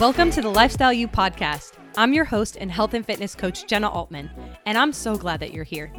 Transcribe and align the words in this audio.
Welcome 0.00 0.30
to 0.30 0.40
the 0.40 0.50
LifestyleU 0.50 1.12
podcast. 1.12 1.74
I'm 1.94 2.14
your 2.14 2.24
host 2.24 2.56
and 2.58 2.72
health 2.72 2.94
and 2.94 3.04
fitness 3.04 3.34
coach, 3.34 3.66
Jenna 3.66 3.90
Altman, 3.90 4.30
and 4.64 4.78
I'm 4.78 4.94
so 4.94 5.14
glad 5.14 5.40
that 5.40 5.52
you're 5.52 5.62
here. 5.62 5.92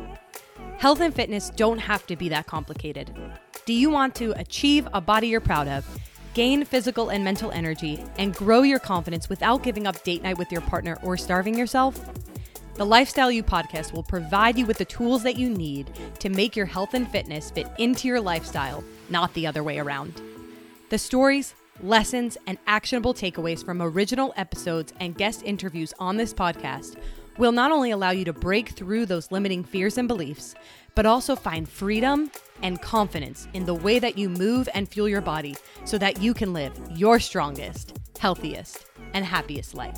Health 0.79 1.01
and 1.01 1.13
fitness 1.13 1.51
don't 1.51 1.77
have 1.77 2.07
to 2.07 2.15
be 2.15 2.27
that 2.29 2.47
complicated. 2.47 3.13
Do 3.67 3.73
you 3.73 3.91
want 3.91 4.15
to 4.15 4.31
achieve 4.39 4.87
a 4.91 4.99
body 4.99 5.27
you're 5.27 5.39
proud 5.39 5.67
of, 5.67 5.85
gain 6.33 6.65
physical 6.65 7.09
and 7.09 7.23
mental 7.23 7.51
energy, 7.51 8.03
and 8.17 8.33
grow 8.33 8.63
your 8.63 8.79
confidence 8.79 9.29
without 9.29 9.61
giving 9.61 9.85
up 9.85 10.03
date 10.03 10.23
night 10.23 10.39
with 10.39 10.51
your 10.51 10.61
partner 10.61 10.97
or 11.03 11.15
starving 11.15 11.55
yourself? 11.55 12.03
The 12.73 12.85
LifestyleU 12.87 13.43
podcast 13.43 13.93
will 13.93 14.01
provide 14.01 14.57
you 14.57 14.65
with 14.65 14.79
the 14.79 14.85
tools 14.85 15.21
that 15.21 15.37
you 15.37 15.47
need 15.47 15.91
to 16.17 16.29
make 16.29 16.55
your 16.55 16.65
health 16.65 16.95
and 16.95 17.07
fitness 17.07 17.51
fit 17.51 17.67
into 17.77 18.07
your 18.07 18.19
lifestyle, 18.19 18.83
not 19.11 19.31
the 19.35 19.45
other 19.45 19.61
way 19.61 19.77
around. 19.77 20.19
The 20.89 20.97
stories, 20.97 21.53
lessons, 21.81 22.37
and 22.47 22.57
actionable 22.67 23.13
takeaways 23.13 23.63
from 23.63 23.81
original 23.81 24.33
episodes 24.37 24.93
and 24.99 25.17
guest 25.17 25.43
interviews 25.43 25.93
on 25.99 26.17
this 26.17 26.33
podcast 26.33 26.97
will 27.37 27.51
not 27.51 27.71
only 27.71 27.91
allow 27.91 28.11
you 28.11 28.25
to 28.25 28.33
break 28.33 28.69
through 28.69 29.05
those 29.05 29.31
limiting 29.31 29.63
fears 29.63 29.97
and 29.97 30.07
beliefs, 30.07 30.53
but 30.95 31.05
also 31.05 31.35
find 31.35 31.67
freedom 31.67 32.29
and 32.61 32.81
confidence 32.81 33.47
in 33.53 33.65
the 33.65 33.73
way 33.73 33.99
that 33.99 34.17
you 34.17 34.29
move 34.29 34.67
and 34.73 34.87
fuel 34.89 35.07
your 35.07 35.21
body 35.21 35.55
so 35.85 35.97
that 35.97 36.21
you 36.21 36.33
can 36.33 36.53
live 36.53 36.77
your 36.91 37.19
strongest, 37.19 37.97
healthiest, 38.19 38.85
and 39.13 39.25
happiest 39.25 39.73
life. 39.73 39.97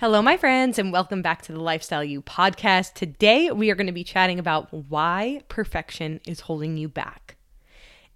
Hello, 0.00 0.22
my 0.22 0.36
friends, 0.36 0.78
and 0.78 0.92
welcome 0.92 1.22
back 1.22 1.42
to 1.42 1.52
the 1.52 1.58
LifestyleU 1.58 2.22
podcast. 2.22 2.94
Today, 2.94 3.50
we 3.50 3.68
are 3.68 3.74
going 3.74 3.88
to 3.88 3.92
be 3.92 4.04
chatting 4.04 4.38
about 4.38 4.72
why 4.72 5.40
perfection 5.48 6.20
is 6.24 6.42
holding 6.42 6.76
you 6.76 6.88
back. 6.88 7.34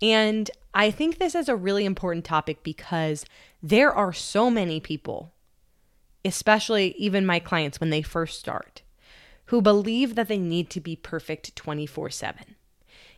And 0.01 0.49
I 0.73 0.93
think 0.93 1.19
this 1.19 1.35
is 1.35 1.49
a 1.49 1.57
really 1.57 1.85
important 1.85 2.25
topic 2.25 2.63
because 2.63 3.25
there 3.61 3.93
are 3.93 4.13
so 4.13 4.49
many 4.49 4.79
people, 4.79 5.33
especially 6.25 6.95
even 6.99 7.27
my 7.27 7.41
clients 7.41 7.81
when 7.81 7.91
they 7.91 8.01
first 8.01 8.39
start, 8.39 8.83
who 9.47 9.61
believe 9.61 10.15
that 10.15 10.29
they 10.29 10.39
need 10.39 10.71
to 10.71 10.81
be 10.81 10.95
perfect 10.95 11.57
24 11.57 12.11
7. 12.11 12.55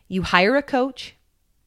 You 0.07 0.23
hire 0.23 0.55
a 0.55 0.63
coach, 0.63 1.15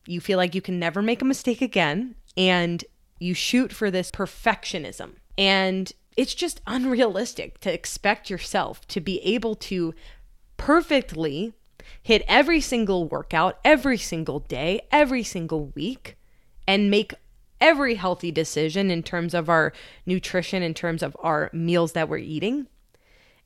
you 0.05 0.21
feel 0.21 0.37
like 0.37 0.53
you 0.53 0.61
can 0.61 0.81
never 0.81 1.01
make 1.01 1.23
a 1.23 1.25
mistake 1.25 1.63
again, 1.63 2.17
and 2.37 2.85
you 3.21 3.35
shoot 3.35 3.73
for 3.73 3.89
this 3.89 4.11
perfectionism. 4.11 5.13
And 5.37 5.93
it's 6.19 6.35
just 6.35 6.61
unrealistic 6.67 7.61
to 7.61 7.73
expect 7.73 8.29
yourself 8.29 8.85
to 8.89 9.01
be 9.01 9.21
able 9.21 9.55
to 9.55 9.95
perfectly 10.57 11.55
hit 12.03 12.25
every 12.27 12.61
single 12.61 13.07
workout, 13.07 13.61
every 13.65 13.97
single 13.97 14.41
day, 14.41 14.81
every 14.91 15.23
single 15.23 15.67
week, 15.77 16.17
and 16.67 16.91
make 16.91 17.15
every 17.61 17.95
healthy 17.95 18.33
decision 18.33 18.91
in 18.91 19.05
terms 19.05 19.33
of 19.33 19.49
our 19.49 19.73
nutrition, 20.07 20.61
in 20.61 20.75
terms 20.75 21.05
of 21.05 21.17
our 21.21 21.51
meals 21.53 21.93
that 21.93 22.09
we're 22.09 22.19
eating. 22.19 22.67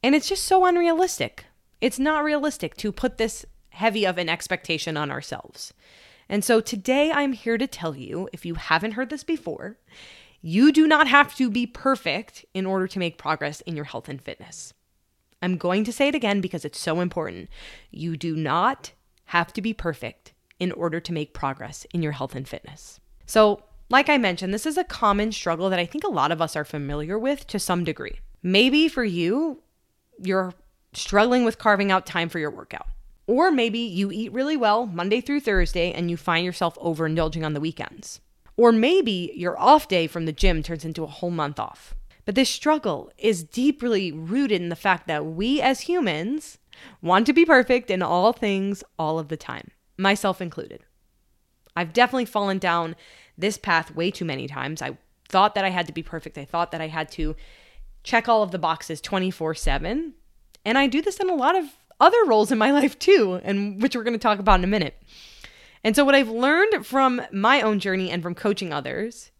And 0.03 0.15
it's 0.15 0.29
just 0.31 0.45
so 0.45 0.65
unrealistic. 0.65 1.45
It's 1.83 1.99
not 1.99 2.25
realistic 2.25 2.75
to 2.79 2.91
put 2.91 3.19
this 3.19 3.45
heavy 3.69 4.07
of 4.07 4.17
an 4.17 4.31
expectation 4.31 4.97
on 4.97 5.11
ourselves. 5.11 5.75
And 6.27 6.43
so 6.43 6.63
today 6.63 7.13
I'm 7.13 7.35
here 7.35 7.59
to 7.59 7.67
tell 7.67 7.95
you, 7.95 8.31
if 8.33 8.47
you 8.47 8.55
haven't 8.55 8.93
heard 8.93 9.11
this 9.11 9.25
before, 9.25 9.77
you 10.43 10.73
do 10.73 10.89
not 10.89 11.07
have 11.07 11.35
to 11.37 11.49
be 11.49 11.67
perfect 11.67 12.45
in 12.53 12.67
order 12.67 12.89
to 12.89 12.99
make 12.99 13.17
progress 13.17 13.61
in 13.63 13.77
your 13.77 13.85
health 13.85 14.09
and 14.09 14.21
fitness. 14.21 14.75
I'm 15.41 15.57
going 15.57 15.85
to 15.85 15.93
say 15.93 16.09
it 16.09 16.15
again 16.15 16.41
because 16.41 16.65
it's 16.65 16.81
so 16.81 17.01
important. 17.01 17.49
You 17.91 18.17
do 18.17 18.37
not 18.37 18.93
have 19.27 19.53
to 19.55 19.63
be 19.63 19.73
perfect 19.73 20.33
in 20.59 20.73
order 20.73 21.01
to 21.01 21.13
make 21.13 21.33
progress 21.33 21.87
in 21.95 22.03
your 22.03 22.13
health 22.13 22.35
and 22.35 22.47
fitness. 22.47 23.01
So, 23.27 23.63
like 23.89 24.09
I 24.09 24.19
mentioned, 24.19 24.53
this 24.53 24.67
is 24.67 24.77
a 24.77 24.85
common 24.85 25.33
struggle 25.33 25.71
that 25.71 25.79
I 25.79 25.87
think 25.87 26.05
a 26.05 26.09
lot 26.09 26.33
of 26.33 26.41
us 26.41 26.57
are 26.57 26.65
familiar 26.65 27.19
with 27.19 27.47
to 27.49 27.59
some 27.59 27.85
degree. 27.85 28.21
Maybe 28.43 28.89
for 28.89 29.05
you, 29.05 29.63
you're 30.19 30.55
struggling 30.93 31.45
with 31.45 31.59
carving 31.59 31.93
out 31.93 32.07
time 32.07 32.29
for 32.29 32.39
your 32.39 32.51
workout. 32.51 32.87
Or 33.27 33.51
maybe 33.51 33.79
you 33.79 34.11
eat 34.11 34.33
really 34.33 34.57
well 34.57 34.87
Monday 34.87 35.21
through 35.21 35.41
Thursday 35.41 35.93
and 35.93 36.11
you 36.11 36.17
find 36.17 36.45
yourself 36.45 36.77
overindulging 36.77 37.45
on 37.45 37.55
the 37.55 37.61
weekends. 37.61 38.21
Or 38.57 38.73
maybe 38.73 39.33
your 39.35 39.59
off 39.59 39.89
day 39.89 40.07
from 40.07 40.27
the 40.27 40.33
gym 40.33 40.63
turns 40.63 40.85
into 40.85 41.05
a 41.05 41.09
whole 41.09 41.31
month 41.31 41.59
off. 41.59 41.95
But 42.25 42.35
this 42.35 42.51
struggle 42.51 43.11
is 43.19 43.43
deeply 43.43 44.13
rooted 44.13 44.61
in 44.61 44.69
the 44.69 44.77
fact 44.77 45.07
that 45.09 45.27
we 45.27 45.61
as 45.61 45.83
humans 45.83 46.59
want 47.01 47.27
to 47.27 47.33
be 47.33 47.45
perfect 47.45 47.91
in 47.91 48.03
all 48.03 48.33
things 48.33 48.85
all 48.99 49.19
of 49.19 49.29
the 49.29 49.37
time, 49.37 49.71
myself 49.97 50.41
included. 50.41 50.85
I've 51.75 51.93
definitely 51.93 52.27
fallen 52.27 52.59
down 52.59 52.97
this 53.37 53.59
path 53.59 53.95
way 53.95 54.11
too 54.11 54.25
many 54.25 54.47
times. 54.47 54.83
I 54.83 54.99
thought 55.29 55.55
that 55.55 55.65
I 55.65 55.71
had 55.71 55.87
to 55.87 55.93
be 55.93 56.03
perfect. 56.03 56.39
I 56.39 56.45
thought 56.45 56.71
that 56.73 56.81
I 56.81 56.89
had 56.89 57.11
to 57.13 57.35
check 58.05 58.29
all 58.29 58.43
of 58.43 58.51
the 58.51 58.59
boxes 58.59 59.01
24 59.01 59.55
7. 59.55 60.15
And 60.65 60.79
I 60.79 60.87
do 60.87 61.03
this 61.03 61.19
in 61.19 61.31
a 61.31 61.35
lot 61.35 61.57
of 61.57 61.65
other 61.99 62.25
roles 62.27 62.53
in 62.53 62.59
my 62.59 62.71
life 62.81 62.99
too, 62.99 63.41
and 63.43 63.83
which 63.83 63.97
we're 63.97 64.05
going 64.05 64.13
to 64.13 64.19
talk 64.19 64.39
about 64.39 64.61
in 64.61 64.65
a 64.65 64.69
minute. 64.69 65.03
And 65.85 65.97
so, 65.97 66.05
what 66.05 66.15
I've 66.15 66.29
learned 66.29 66.87
from 66.87 67.23
my 67.33 67.61
own 67.61 67.81
journey 67.81 68.11
and 68.11 68.23
from 68.23 68.35
coaching 68.35 68.73
others 68.73 69.31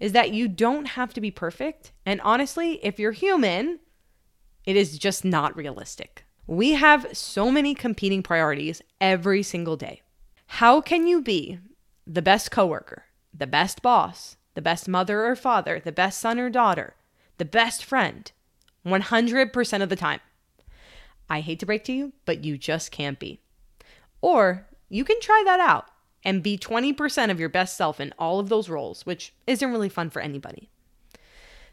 is 0.00 0.12
that 0.12 0.32
you 0.32 0.48
don't 0.48 0.86
have 0.86 1.14
to 1.14 1.20
be 1.20 1.30
perfect. 1.30 1.92
And 2.04 2.20
honestly, 2.22 2.84
if 2.84 2.98
you're 2.98 3.12
human, 3.12 3.78
it 4.66 4.74
is 4.74 4.98
just 4.98 5.24
not 5.24 5.56
realistic. 5.56 6.24
We 6.48 6.72
have 6.72 7.06
so 7.12 7.52
many 7.52 7.74
competing 7.74 8.20
priorities 8.22 8.82
every 9.00 9.44
single 9.44 9.76
day. 9.76 10.02
How 10.46 10.80
can 10.80 11.06
you 11.06 11.22
be 11.22 11.60
the 12.04 12.20
best 12.20 12.50
coworker, 12.50 13.04
the 13.32 13.46
best 13.46 13.80
boss, 13.80 14.36
the 14.54 14.60
best 14.60 14.88
mother 14.88 15.24
or 15.24 15.36
father, 15.36 15.78
the 15.78 15.92
best 15.92 16.20
son 16.20 16.40
or 16.40 16.50
daughter, 16.50 16.94
the 17.38 17.44
best 17.44 17.84
friend 17.84 18.32
100% 18.84 19.82
of 19.82 19.88
the 19.88 19.96
time? 19.96 20.20
I 21.30 21.40
hate 21.40 21.60
to 21.60 21.66
break 21.66 21.84
to 21.84 21.92
you, 21.92 22.12
but 22.24 22.44
you 22.44 22.58
just 22.58 22.90
can't 22.90 23.20
be. 23.20 23.40
Or 24.20 24.66
you 24.88 25.04
can 25.04 25.20
try 25.20 25.42
that 25.46 25.60
out 25.60 25.86
and 26.24 26.42
be 26.42 26.56
20% 26.56 27.30
of 27.30 27.40
your 27.40 27.48
best 27.48 27.76
self 27.76 28.00
in 28.00 28.14
all 28.18 28.38
of 28.38 28.48
those 28.48 28.68
roles, 28.68 29.04
which 29.06 29.32
isn't 29.46 29.70
really 29.70 29.88
fun 29.88 30.10
for 30.10 30.20
anybody. 30.20 30.70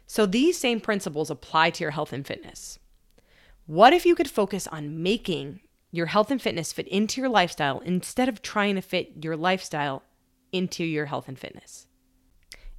So 0.06 0.26
these 0.26 0.58
same 0.58 0.80
principles 0.80 1.30
apply 1.30 1.70
to 1.70 1.84
your 1.84 1.92
health 1.92 2.12
and 2.12 2.26
fitness. 2.26 2.78
What 3.66 3.92
if 3.92 4.04
you 4.04 4.16
could 4.16 4.28
focus 4.28 4.66
on 4.66 5.02
making 5.02 5.60
your 5.92 6.06
health 6.06 6.30
and 6.30 6.42
fitness 6.42 6.72
fit 6.72 6.88
into 6.88 7.20
your 7.20 7.30
lifestyle 7.30 7.80
instead 7.80 8.28
of 8.28 8.42
trying 8.42 8.74
to 8.74 8.80
fit 8.80 9.12
your 9.22 9.36
lifestyle 9.36 10.02
into 10.52 10.84
your 10.84 11.06
health 11.06 11.28
and 11.28 11.38
fitness? 11.38 11.86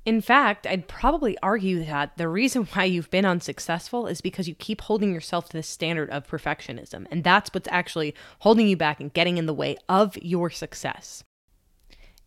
In 0.03 0.19
fact, 0.19 0.65
I'd 0.65 0.87
probably 0.87 1.37
argue 1.43 1.85
that 1.85 2.17
the 2.17 2.27
reason 2.27 2.65
why 2.65 2.85
you've 2.85 3.11
been 3.11 3.25
unsuccessful 3.25 4.07
is 4.07 4.19
because 4.19 4.47
you 4.47 4.55
keep 4.55 4.81
holding 4.81 5.13
yourself 5.13 5.47
to 5.49 5.57
the 5.57 5.63
standard 5.63 6.09
of 6.09 6.27
perfectionism. 6.27 7.05
And 7.11 7.23
that's 7.23 7.53
what's 7.53 7.67
actually 7.71 8.15
holding 8.39 8.67
you 8.67 8.75
back 8.75 8.99
and 8.99 9.13
getting 9.13 9.37
in 9.37 9.45
the 9.45 9.53
way 9.53 9.77
of 9.87 10.17
your 10.17 10.49
success. 10.49 11.23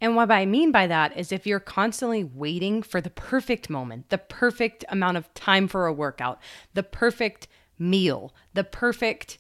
And 0.01 0.17
what 0.17 0.31
I 0.31 0.45
mean 0.45 0.71
by 0.71 0.87
that 0.87 1.17
is 1.17 1.33
if 1.33 1.47
you're 1.47 1.61
constantly 1.61 2.25
waiting 2.25 2.83
for 2.83 3.01
the 3.01 3.11
perfect 3.11 3.71
moment, 3.71 4.11
the 4.11 4.19
perfect 4.19 4.85
amount 4.89 5.17
of 5.17 5.33
time 5.35 5.69
for 5.69 5.87
a 5.87 5.93
workout, 5.93 6.41
the 6.75 6.83
perfect 6.83 7.49
meal, 7.79 8.35
the 8.53 8.65
perfect 8.65 9.39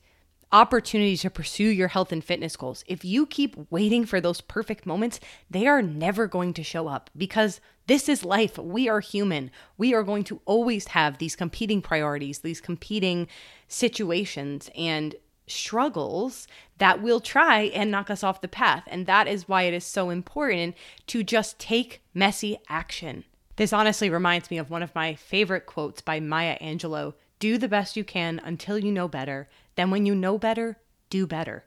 opportunity 0.53 1.17
to 1.17 1.29
pursue 1.29 1.65
your 1.65 1.89
health 1.89 2.13
and 2.13 2.23
fitness 2.23 2.57
goals, 2.57 2.85
if 2.87 3.05
you 3.05 3.27
keep 3.27 3.57
waiting 3.71 4.07
for 4.07 4.21
those 4.21 4.41
perfect 4.41 4.87
moments, 4.87 5.19
they 5.51 5.67
are 5.67 5.83
never 5.83 6.29
going 6.29 6.55
to 6.55 6.63
show 6.63 6.87
up 6.87 7.11
because 7.17 7.61
this 7.87 8.09
is 8.09 8.25
life. 8.25 8.57
We 8.57 8.89
are 8.89 9.01
human. 9.01 9.51
We 9.77 9.95
are 9.95 10.05
going 10.05 10.25
to 10.25 10.41
always 10.45 10.89
have 10.89 11.19
these 11.19 11.37
competing 11.37 11.83
priorities, 11.83 12.39
these 12.39 12.61
competing 12.61 13.27
situations. 13.67 14.71
And 14.77 15.17
struggles 15.47 16.46
that 16.79 17.02
will 17.02 17.20
try 17.20 17.62
and 17.62 17.91
knock 17.91 18.11
us 18.11 18.25
off 18.25 18.41
the 18.41 18.49
path. 18.49 18.85
And 18.87 19.06
that 19.06 19.29
is 19.29 19.49
why 19.49 19.62
it 19.62 19.75
is 19.75 19.85
so 19.85 20.11
important 20.11 20.75
to 21.08 21.23
just 21.23 21.58
take 21.58 22.02
messy 22.12 22.58
action. 22.69 23.25
This 23.56 23.73
honestly 23.73 24.11
reminds 24.11 24.50
me 24.50 24.58
of 24.58 24.70
one 24.70 24.82
of 24.82 24.94
my 24.94 25.14
favorite 25.14 25.67
quotes 25.67 26.00
by 26.00 26.19
Maya 26.20 26.58
Angelou 26.61 27.14
Do 27.38 27.58
the 27.58 27.69
best 27.69 27.96
you 27.96 28.05
can 28.05 28.41
until 28.43 28.79
you 28.79 28.91
know 28.91 29.06
better. 29.06 29.49
Then, 29.76 29.91
when 29.91 30.06
you 30.06 30.14
know 30.14 30.38
better, 30.38 30.79
do 31.11 31.26
better. 31.26 31.64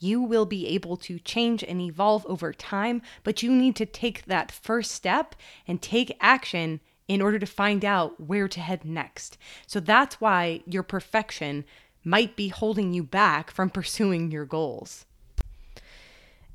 You 0.00 0.20
will 0.22 0.46
be 0.46 0.66
able 0.68 0.96
to 0.98 1.18
change 1.18 1.64
and 1.64 1.80
evolve 1.80 2.24
over 2.26 2.52
time, 2.52 3.02
but 3.24 3.42
you 3.42 3.52
need 3.52 3.74
to 3.76 3.86
take 3.86 4.26
that 4.26 4.52
first 4.52 4.92
step 4.92 5.34
and 5.66 5.82
take 5.82 6.16
action 6.20 6.80
in 7.08 7.22
order 7.22 7.38
to 7.38 7.46
find 7.46 7.84
out 7.84 8.20
where 8.20 8.46
to 8.48 8.60
head 8.60 8.84
next. 8.84 9.38
So 9.66 9.80
that's 9.80 10.20
why 10.20 10.62
your 10.66 10.82
perfection 10.82 11.64
might 12.04 12.36
be 12.36 12.48
holding 12.48 12.92
you 12.92 13.02
back 13.02 13.50
from 13.50 13.70
pursuing 13.70 14.30
your 14.30 14.44
goals. 14.44 15.04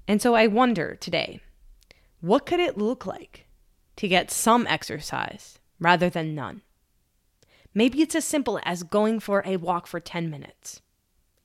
And 0.08 0.22
so 0.22 0.36
I 0.36 0.48
wonder 0.48 0.96
today 0.96 1.40
what 2.22 2.46
could 2.46 2.60
it 2.60 2.78
look 2.78 3.06
like 3.06 3.46
to 3.98 4.08
get 4.08 4.32
some 4.32 4.66
exercise 4.68 5.60
rather 5.80 6.10
than 6.10 6.34
none? 6.36 6.62
Maybe 7.74 8.02
it's 8.02 8.16
as 8.16 8.26
simple 8.26 8.60
as 8.64 8.84
going 8.84 9.20
for 9.20 9.44
a 9.46 9.58
walk 9.58 9.88
for 9.88 10.00
10 10.00 10.30
minutes. 10.30 10.82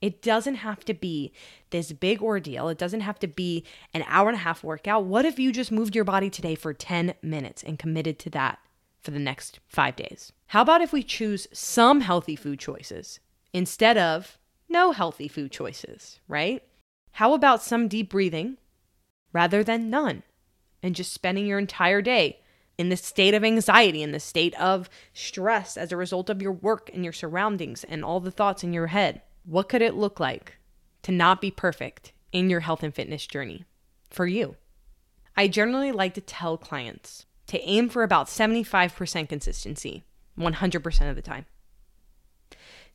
It 0.01 0.21
doesn't 0.21 0.55
have 0.55 0.85
to 0.85 0.93
be 0.93 1.33
this 1.71 1.91
big 1.91 2.21
ordeal. 2.21 2.69
It 2.69 2.77
doesn't 2.77 3.01
have 3.01 3.19
to 3.19 3.27
be 3.27 3.65
an 3.93 4.05
hour 4.07 4.29
and 4.29 4.37
a 4.37 4.41
half 4.41 4.63
workout. 4.63 5.03
What 5.03 5.25
if 5.25 5.37
you 5.37 5.51
just 5.51 5.71
moved 5.71 5.95
your 5.95 6.05
body 6.05 6.29
today 6.29 6.55
for 6.55 6.73
10 6.73 7.15
minutes 7.21 7.63
and 7.63 7.77
committed 7.77 8.17
to 8.19 8.29
that 8.29 8.59
for 9.01 9.11
the 9.11 9.19
next 9.19 9.59
five 9.67 9.95
days? 9.97 10.31
How 10.47 10.61
about 10.61 10.81
if 10.81 10.93
we 10.93 11.03
choose 11.03 11.47
some 11.51 12.01
healthy 12.01 12.35
food 12.35 12.59
choices 12.59 13.19
instead 13.53 13.97
of 13.97 14.37
no 14.67 14.91
healthy 14.91 15.27
food 15.27 15.51
choices, 15.51 16.19
right? 16.27 16.63
How 17.13 17.33
about 17.33 17.63
some 17.63 17.87
deep 17.87 18.09
breathing 18.09 18.57
rather 19.33 19.63
than 19.63 19.89
none? 19.89 20.23
And 20.81 20.95
just 20.95 21.11
spending 21.11 21.45
your 21.45 21.59
entire 21.59 22.01
day 22.01 22.39
in 22.77 22.87
this 22.87 23.03
state 23.03 23.33
of 23.33 23.43
anxiety, 23.43 24.01
in 24.01 24.13
the 24.13 24.19
state 24.19 24.57
of 24.59 24.89
stress 25.13 25.75
as 25.75 25.91
a 25.91 25.97
result 25.97 26.29
of 26.29 26.41
your 26.41 26.53
work 26.53 26.89
and 26.93 27.03
your 27.03 27.11
surroundings 27.11 27.83
and 27.83 28.05
all 28.05 28.21
the 28.21 28.31
thoughts 28.31 28.63
in 28.63 28.71
your 28.71 28.87
head. 28.87 29.21
What 29.43 29.67
could 29.67 29.81
it 29.81 29.95
look 29.95 30.19
like 30.19 30.57
to 31.01 31.11
not 31.11 31.41
be 31.41 31.51
perfect 31.51 32.13
in 32.31 32.49
your 32.49 32.61
health 32.61 32.83
and 32.83 32.95
fitness 32.95 33.27
journey 33.27 33.65
for 34.09 34.27
you? 34.27 34.55
I 35.35 35.47
generally 35.47 35.91
like 35.91 36.13
to 36.13 36.21
tell 36.21 36.57
clients 36.57 37.25
to 37.47 37.59
aim 37.61 37.89
for 37.89 38.03
about 38.03 38.27
75% 38.27 39.27
consistency 39.27 40.05
100% 40.37 41.09
of 41.09 41.15
the 41.15 41.21
time. 41.21 41.45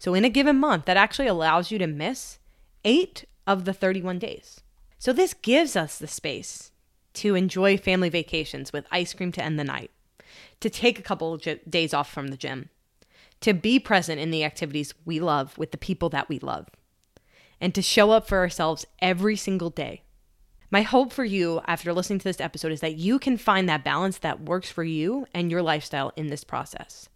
So, 0.04 0.12
in 0.12 0.26
a 0.26 0.28
given 0.28 0.58
month, 0.58 0.84
that 0.84 0.98
actually 0.98 1.28
allows 1.28 1.70
you 1.70 1.78
to 1.78 1.86
miss 1.86 2.38
eight 2.84 3.24
of 3.46 3.64
the 3.64 3.72
31 3.72 4.18
days. 4.18 4.60
So, 4.98 5.14
this 5.14 5.32
gives 5.32 5.76
us 5.76 5.98
the 5.98 6.06
space 6.06 6.72
to 7.14 7.34
enjoy 7.34 7.78
family 7.78 8.10
vacations 8.10 8.70
with 8.70 8.84
ice 8.90 9.14
cream 9.14 9.32
to 9.32 9.42
end 9.42 9.58
the 9.58 9.64
night, 9.64 9.90
to 10.60 10.68
take 10.68 10.98
a 10.98 11.02
couple 11.02 11.32
of 11.32 11.40
j- 11.40 11.60
days 11.66 11.94
off 11.94 12.12
from 12.12 12.28
the 12.28 12.36
gym, 12.36 12.68
to 13.40 13.54
be 13.54 13.78
present 13.78 14.20
in 14.20 14.30
the 14.30 14.44
activities 14.44 14.92
we 15.06 15.20
love 15.20 15.56
with 15.56 15.70
the 15.70 15.78
people 15.78 16.10
that 16.10 16.28
we 16.28 16.38
love, 16.38 16.68
and 17.58 17.74
to 17.74 17.80
show 17.80 18.10
up 18.10 18.28
for 18.28 18.36
ourselves 18.36 18.84
every 19.00 19.36
single 19.36 19.70
day. 19.70 20.02
My 20.70 20.82
hope 20.82 21.14
for 21.14 21.24
you 21.24 21.62
after 21.66 21.94
listening 21.94 22.18
to 22.18 22.24
this 22.24 22.42
episode 22.42 22.72
is 22.72 22.80
that 22.80 22.96
you 22.96 23.18
can 23.18 23.38
find 23.38 23.70
that 23.70 23.84
balance 23.84 24.18
that 24.18 24.42
works 24.42 24.70
for 24.70 24.84
you 24.84 25.24
and 25.32 25.50
your 25.50 25.62
lifestyle 25.62 26.12
in 26.14 26.26
this 26.26 26.44
process. 26.44 27.08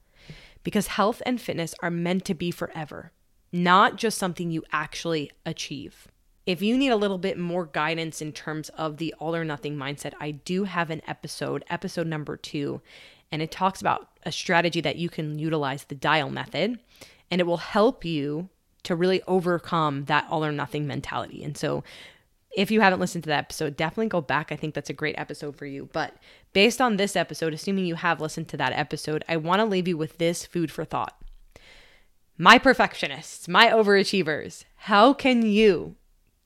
Because 0.64 0.88
health 0.88 1.22
and 1.24 1.40
fitness 1.40 1.74
are 1.82 1.90
meant 1.90 2.24
to 2.26 2.34
be 2.34 2.50
forever, 2.50 3.12
not 3.52 3.96
just 3.96 4.18
something 4.18 4.50
you 4.50 4.62
actually 4.72 5.30
achieve. 5.46 6.08
If 6.46 6.62
you 6.62 6.78
need 6.78 6.90
a 6.90 6.96
little 6.96 7.18
bit 7.18 7.38
more 7.38 7.66
guidance 7.66 8.22
in 8.22 8.32
terms 8.32 8.70
of 8.70 8.96
the 8.96 9.14
all 9.18 9.36
or 9.36 9.44
nothing 9.44 9.76
mindset, 9.76 10.14
I 10.18 10.30
do 10.30 10.64
have 10.64 10.90
an 10.90 11.02
episode, 11.06 11.64
episode 11.68 12.06
number 12.06 12.36
two, 12.36 12.80
and 13.30 13.42
it 13.42 13.50
talks 13.50 13.80
about 13.80 14.08
a 14.22 14.32
strategy 14.32 14.80
that 14.80 14.96
you 14.96 15.08
can 15.08 15.38
utilize 15.38 15.84
the 15.84 15.94
dial 15.94 16.30
method, 16.30 16.78
and 17.30 17.40
it 17.40 17.44
will 17.44 17.58
help 17.58 18.04
you 18.04 18.48
to 18.84 18.96
really 18.96 19.20
overcome 19.26 20.06
that 20.06 20.26
all 20.30 20.44
or 20.44 20.52
nothing 20.52 20.86
mentality. 20.86 21.44
And 21.44 21.56
so, 21.56 21.84
if 22.58 22.70
you 22.70 22.80
haven't 22.80 23.00
listened 23.00 23.24
to 23.24 23.28
that 23.28 23.44
episode, 23.44 23.76
definitely 23.76 24.08
go 24.08 24.20
back. 24.20 24.52
I 24.52 24.56
think 24.56 24.74
that's 24.74 24.90
a 24.90 24.94
great 24.94 25.14
episode 25.18 25.56
for 25.56 25.66
you. 25.66 25.88
But 25.92 26.14
based 26.52 26.80
on 26.80 26.96
this 26.96 27.16
episode, 27.16 27.54
assuming 27.54 27.86
you 27.86 27.94
have 27.94 28.20
listened 28.20 28.48
to 28.48 28.56
that 28.56 28.72
episode, 28.72 29.24
I 29.28 29.36
want 29.36 29.60
to 29.60 29.64
leave 29.64 29.88
you 29.88 29.96
with 29.96 30.18
this 30.18 30.44
food 30.44 30.70
for 30.70 30.84
thought. 30.84 31.16
My 32.36 32.58
perfectionists, 32.58 33.48
my 33.48 33.68
overachievers, 33.68 34.64
how 34.76 35.12
can 35.12 35.42
you 35.42 35.96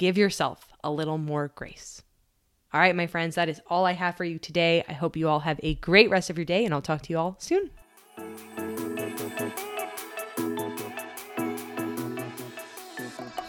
give 0.03 0.19
yourself 0.19 0.73
a 0.83 0.91
little 0.91 1.19
more 1.19 1.53
grace. 1.55 2.03
All 2.73 2.81
right, 2.81 2.97
my 2.97 3.07
friends, 3.07 3.35
that 3.35 3.49
is 3.49 3.61
all 3.69 3.85
I 3.85 3.93
have 3.93 4.17
for 4.17 4.25
you 4.25 4.39
today. 4.39 4.85
I 4.89 4.95
hope 4.95 5.17
you 5.17 5.29
all 5.29 5.41
have 5.41 5.61
a 5.63 5.75
great 5.77 6.11
rest 6.11 6.31
of 6.31 6.39
your 6.39 6.45
day, 6.45 6.65
and 6.65 6.73
I'll 6.73 6.83
talk 6.83 7.03
to 7.03 7.13
you 7.13 7.19
all 7.19 7.37
soon. 7.39 7.71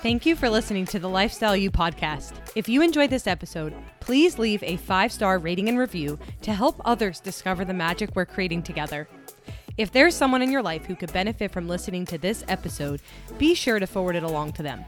Thank 0.03 0.25
you 0.25 0.35
for 0.35 0.49
listening 0.49 0.85
to 0.87 0.99
the 0.99 1.07
LifestyleU 1.07 1.69
podcast. 1.69 2.33
If 2.57 2.67
you 2.67 2.81
enjoyed 2.81 3.09
this 3.09 3.25
episode, 3.25 3.73
please 4.01 4.37
leave 4.37 4.61
a 4.61 4.75
five 4.75 5.13
star 5.13 5.39
rating 5.39 5.69
and 5.69 5.79
review 5.79 6.19
to 6.41 6.51
help 6.51 6.81
others 6.83 7.21
discover 7.21 7.63
the 7.63 7.73
magic 7.73 8.13
we're 8.13 8.25
creating 8.25 8.63
together. 8.63 9.07
If 9.77 9.93
there's 9.93 10.13
someone 10.13 10.41
in 10.41 10.51
your 10.51 10.61
life 10.61 10.83
who 10.83 10.97
could 10.97 11.13
benefit 11.13 11.51
from 11.51 11.69
listening 11.69 12.05
to 12.07 12.17
this 12.17 12.43
episode, 12.49 12.99
be 13.37 13.55
sure 13.55 13.79
to 13.79 13.87
forward 13.87 14.17
it 14.17 14.23
along 14.23 14.51
to 14.53 14.63
them. 14.63 14.83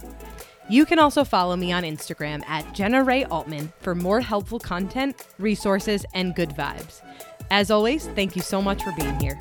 You 0.70 0.86
can 0.86 1.00
also 1.00 1.24
follow 1.24 1.56
me 1.56 1.72
on 1.72 1.84
Instagram 1.84 2.46
at 2.46 2.74
Jenna 2.74 3.02
Rae 3.02 3.24
Altman 3.24 3.72
for 3.80 3.96
more 3.96 4.20
helpful 4.20 4.60
content, 4.60 5.28
resources, 5.40 6.06
and 6.14 6.36
good 6.36 6.50
vibes. 6.50 7.02
As 7.50 7.72
always, 7.72 8.08
thank 8.08 8.36
you 8.36 8.42
so 8.42 8.62
much 8.62 8.84
for 8.84 8.92
being 8.92 9.18
here. 9.22 9.40